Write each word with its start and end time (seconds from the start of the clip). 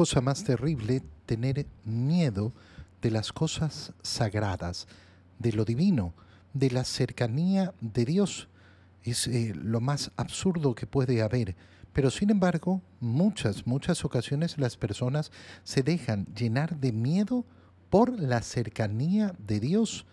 cosa 0.00 0.22
más 0.22 0.44
terrible 0.44 1.02
tener 1.26 1.66
miedo 1.84 2.54
de 3.02 3.10
las 3.10 3.34
cosas 3.34 3.92
sagradas, 4.00 4.88
de 5.38 5.52
lo 5.52 5.66
divino, 5.66 6.14
de 6.54 6.70
la 6.70 6.84
cercanía 6.84 7.74
de 7.82 8.06
Dios. 8.06 8.48
Es 9.02 9.26
eh, 9.26 9.52
lo 9.54 9.82
más 9.82 10.10
absurdo 10.16 10.74
que 10.74 10.86
puede 10.86 11.20
haber. 11.20 11.54
Pero 11.92 12.10
sin 12.10 12.30
embargo, 12.30 12.80
muchas, 12.98 13.66
muchas 13.66 14.02
ocasiones 14.06 14.56
las 14.56 14.78
personas 14.78 15.32
se 15.64 15.82
dejan 15.82 16.24
llenar 16.34 16.80
de 16.80 16.92
miedo 16.92 17.44
por 17.90 18.18
la 18.18 18.40
cercanía 18.40 19.34
de 19.46 19.60
Dios, 19.60 20.06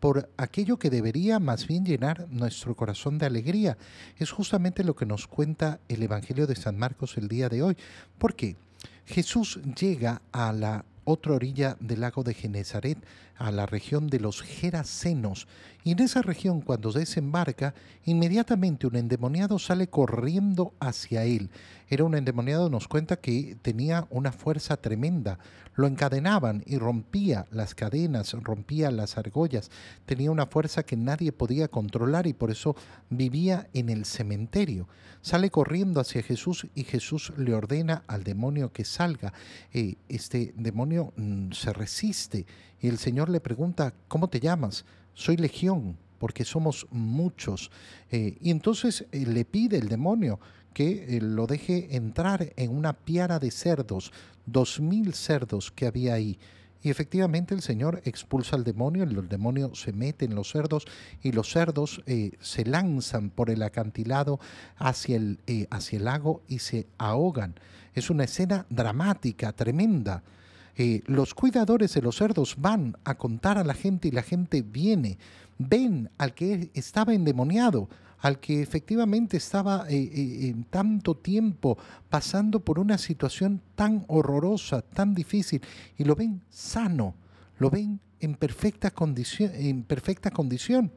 por 0.00 0.30
aquello 0.38 0.78
que 0.78 0.88
debería 0.88 1.38
más 1.38 1.66
bien 1.66 1.84
llenar 1.84 2.28
nuestro 2.30 2.74
corazón 2.76 3.18
de 3.18 3.26
alegría. 3.26 3.76
Es 4.16 4.30
justamente 4.30 4.84
lo 4.84 4.96
que 4.96 5.04
nos 5.04 5.26
cuenta 5.26 5.80
el 5.88 6.02
Evangelio 6.02 6.46
de 6.46 6.56
San 6.56 6.78
Marcos 6.78 7.18
el 7.18 7.28
día 7.28 7.50
de 7.50 7.62
hoy. 7.62 7.76
porque 8.16 8.56
Jesús 9.06 9.60
llega 9.78 10.22
a 10.32 10.52
la 10.52 10.84
otra 11.04 11.34
orilla 11.34 11.76
del 11.80 12.00
lago 12.00 12.22
de 12.22 12.34
Genezaret, 12.34 12.98
a 13.36 13.50
la 13.50 13.66
región 13.66 14.08
de 14.08 14.20
los 14.20 14.42
Gerasenos. 14.42 15.48
Y 15.82 15.92
en 15.92 16.00
esa 16.00 16.22
región, 16.22 16.60
cuando 16.60 16.92
desembarca, 16.92 17.74
inmediatamente 18.04 18.86
un 18.86 18.96
endemoniado 18.96 19.58
sale 19.58 19.88
corriendo 19.88 20.72
hacia 20.80 21.24
él. 21.24 21.50
Era 21.88 22.04
un 22.04 22.14
endemoniado, 22.14 22.70
nos 22.70 22.88
cuenta 22.88 23.16
que 23.16 23.56
tenía 23.60 24.06
una 24.10 24.32
fuerza 24.32 24.76
tremenda. 24.76 25.38
Lo 25.74 25.86
encadenaban 25.86 26.62
y 26.66 26.78
rompía 26.78 27.46
las 27.50 27.74
cadenas, 27.74 28.32
rompía 28.32 28.90
las 28.90 29.18
argollas. 29.18 29.70
Tenía 30.06 30.30
una 30.30 30.46
fuerza 30.46 30.84
que 30.84 30.96
nadie 30.96 31.32
podía 31.32 31.68
controlar 31.68 32.26
y 32.26 32.32
por 32.32 32.50
eso 32.50 32.76
vivía 33.10 33.68
en 33.74 33.90
el 33.90 34.04
cementerio. 34.04 34.88
Sale 35.20 35.50
corriendo 35.50 36.00
hacia 36.00 36.22
Jesús 36.22 36.66
y 36.74 36.84
Jesús 36.84 37.32
le 37.36 37.54
ordena 37.54 38.04
al 38.06 38.24
demonio 38.24 38.72
que 38.72 38.84
salga. 38.84 39.32
Eh, 39.72 39.96
este 40.08 40.54
demonio 40.56 40.93
mm, 41.02 41.52
se 41.52 41.72
resiste 41.72 42.46
y 42.80 42.88
el 42.88 42.98
Señor 42.98 43.30
le 43.30 43.40
pregunta, 43.40 43.94
¿cómo 44.08 44.28
te 44.28 44.40
llamas? 44.40 44.84
Soy 45.14 45.36
legión, 45.36 45.96
porque 46.18 46.44
somos 46.44 46.86
muchos. 46.90 47.70
Eh, 48.10 48.36
y 48.40 48.50
entonces 48.50 49.06
eh, 49.12 49.26
le 49.26 49.44
pide 49.44 49.78
el 49.78 49.88
demonio 49.88 50.40
que 50.72 51.16
eh, 51.16 51.20
lo 51.20 51.46
deje 51.46 51.96
entrar 51.96 52.52
en 52.56 52.70
una 52.70 52.92
piara 52.92 53.38
de 53.38 53.50
cerdos, 53.50 54.12
dos 54.46 54.80
mil 54.80 55.14
cerdos 55.14 55.70
que 55.70 55.86
había 55.86 56.14
ahí. 56.14 56.38
Y 56.82 56.90
efectivamente 56.90 57.54
el 57.54 57.62
Señor 57.62 58.02
expulsa 58.04 58.56
al 58.56 58.64
demonio, 58.64 59.04
el 59.04 59.28
demonio 59.28 59.74
se 59.74 59.94
mete 59.94 60.26
en 60.26 60.34
los 60.34 60.50
cerdos 60.50 60.84
y 61.22 61.32
los 61.32 61.50
cerdos 61.50 62.02
se 62.40 62.64
lanzan 62.66 63.30
por 63.30 63.48
el 63.48 63.62
acantilado 63.62 64.38
hacia 64.76 65.16
el, 65.16 65.38
hacia 65.70 65.96
el 65.96 66.04
lago 66.04 66.42
y 66.48 66.58
se 66.58 66.86
ahogan. 66.98 67.54
Es 67.94 68.10
una 68.10 68.24
escena 68.24 68.66
dramática, 68.68 69.52
tremenda. 69.52 70.22
Eh, 70.76 71.02
los 71.06 71.34
cuidadores 71.34 71.94
de 71.94 72.02
los 72.02 72.16
cerdos 72.16 72.56
van 72.58 72.96
a 73.04 73.16
contar 73.16 73.58
a 73.58 73.64
la 73.64 73.74
gente 73.74 74.08
y 74.08 74.10
la 74.10 74.22
gente 74.22 74.62
viene, 74.62 75.18
ven 75.58 76.10
al 76.18 76.34
que 76.34 76.70
estaba 76.74 77.14
endemoniado, 77.14 77.88
al 78.18 78.40
que 78.40 78.62
efectivamente 78.62 79.36
estaba 79.36 79.86
eh, 79.88 79.96
eh, 79.96 80.48
en 80.48 80.64
tanto 80.64 81.16
tiempo 81.16 81.78
pasando 82.08 82.60
por 82.60 82.78
una 82.78 82.98
situación 82.98 83.60
tan 83.74 84.04
horrorosa, 84.08 84.82
tan 84.82 85.14
difícil, 85.14 85.60
y 85.96 86.04
lo 86.04 86.16
ven 86.16 86.40
sano, 86.48 87.14
lo 87.58 87.70
ven 87.70 88.00
en 88.20 88.34
perfecta 88.34 88.90
condición. 88.90 89.52
En 89.54 89.82
perfecta 89.82 90.30
condición. 90.30 90.90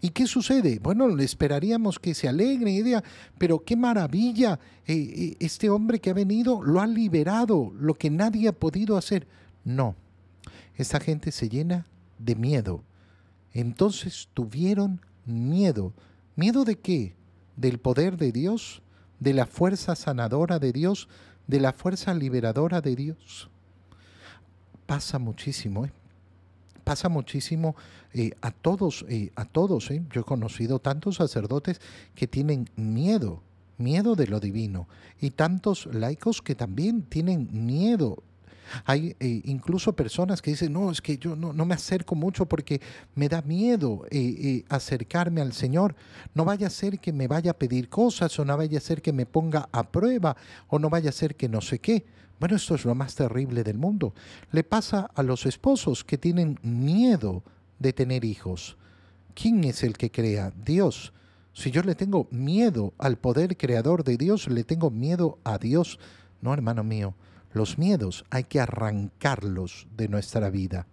¿Y 0.00 0.10
qué 0.10 0.26
sucede? 0.26 0.78
Bueno, 0.78 1.08
le 1.08 1.24
esperaríamos 1.24 1.98
que 1.98 2.14
se 2.14 2.28
alegre 2.28 2.70
y 2.70 2.82
diga, 2.82 3.02
pero 3.36 3.64
qué 3.64 3.76
maravilla, 3.76 4.60
eh, 4.86 4.94
eh, 4.94 5.36
este 5.40 5.70
hombre 5.70 5.98
que 5.98 6.10
ha 6.10 6.14
venido 6.14 6.62
lo 6.62 6.80
ha 6.80 6.86
liberado, 6.86 7.72
lo 7.78 7.94
que 7.94 8.08
nadie 8.08 8.48
ha 8.48 8.52
podido 8.52 8.96
hacer. 8.96 9.26
No, 9.64 9.96
esta 10.76 11.00
gente 11.00 11.32
se 11.32 11.48
llena 11.48 11.86
de 12.18 12.36
miedo. 12.36 12.84
Entonces 13.52 14.28
tuvieron 14.34 15.00
miedo. 15.26 15.92
¿Miedo 16.36 16.64
de 16.64 16.78
qué? 16.78 17.14
¿Del 17.56 17.78
poder 17.78 18.16
de 18.16 18.30
Dios? 18.30 18.82
¿De 19.18 19.34
la 19.34 19.46
fuerza 19.46 19.96
sanadora 19.96 20.60
de 20.60 20.72
Dios? 20.72 21.08
¿De 21.48 21.58
la 21.58 21.72
fuerza 21.72 22.14
liberadora 22.14 22.80
de 22.80 22.94
Dios? 22.94 23.50
Pasa 24.86 25.18
muchísimo, 25.18 25.86
¿eh? 25.86 25.92
Pasa 26.88 27.10
muchísimo 27.10 27.76
eh, 28.14 28.30
a 28.40 28.50
todos, 28.50 29.04
eh, 29.10 29.30
a 29.36 29.44
todos. 29.44 29.90
¿eh? 29.90 30.02
Yo 30.10 30.22
he 30.22 30.24
conocido 30.24 30.78
tantos 30.78 31.16
sacerdotes 31.16 31.82
que 32.14 32.26
tienen 32.26 32.70
miedo, 32.76 33.42
miedo 33.76 34.16
de 34.16 34.26
lo 34.26 34.40
divino, 34.40 34.88
y 35.20 35.32
tantos 35.32 35.84
laicos 35.92 36.40
que 36.40 36.54
también 36.54 37.02
tienen 37.02 37.50
miedo. 37.52 38.22
Hay 38.84 39.16
incluso 39.20 39.94
personas 39.94 40.42
que 40.42 40.50
dicen, 40.50 40.72
no, 40.72 40.90
es 40.90 41.00
que 41.00 41.18
yo 41.18 41.36
no, 41.36 41.52
no 41.52 41.64
me 41.64 41.74
acerco 41.74 42.14
mucho 42.14 42.46
porque 42.46 42.80
me 43.14 43.28
da 43.28 43.42
miedo 43.42 44.04
acercarme 44.68 45.40
al 45.40 45.52
Señor. 45.52 45.94
No 46.34 46.44
vaya 46.44 46.66
a 46.66 46.70
ser 46.70 46.98
que 46.98 47.12
me 47.12 47.28
vaya 47.28 47.52
a 47.52 47.58
pedir 47.58 47.88
cosas 47.88 48.38
o 48.38 48.44
no 48.44 48.56
vaya 48.56 48.78
a 48.78 48.80
ser 48.80 49.02
que 49.02 49.12
me 49.12 49.26
ponga 49.26 49.68
a 49.72 49.90
prueba 49.90 50.36
o 50.68 50.78
no 50.78 50.90
vaya 50.90 51.10
a 51.10 51.12
ser 51.12 51.36
que 51.36 51.48
no 51.48 51.60
sé 51.60 51.78
qué. 51.78 52.04
Bueno, 52.40 52.54
esto 52.54 52.76
es 52.76 52.84
lo 52.84 52.94
más 52.94 53.14
terrible 53.16 53.64
del 53.64 53.78
mundo. 53.78 54.14
Le 54.52 54.62
pasa 54.62 55.10
a 55.14 55.22
los 55.22 55.44
esposos 55.44 56.04
que 56.04 56.18
tienen 56.18 56.58
miedo 56.62 57.42
de 57.80 57.92
tener 57.92 58.24
hijos. 58.24 58.76
¿Quién 59.34 59.64
es 59.64 59.82
el 59.82 59.96
que 59.96 60.10
crea? 60.10 60.52
Dios. 60.64 61.12
Si 61.52 61.72
yo 61.72 61.82
le 61.82 61.96
tengo 61.96 62.28
miedo 62.30 62.94
al 62.98 63.18
poder 63.18 63.56
creador 63.56 64.04
de 64.04 64.16
Dios, 64.16 64.46
le 64.46 64.62
tengo 64.62 64.90
miedo 64.90 65.38
a 65.42 65.58
Dios. 65.58 65.98
No, 66.40 66.54
hermano 66.54 66.84
mío, 66.84 67.14
los 67.52 67.78
miedos 67.78 68.24
hay 68.30 68.44
que 68.44 68.60
arrancarlos 68.60 69.86
de 69.96 70.08
nuestra 70.08 70.50
vida. 70.50 70.86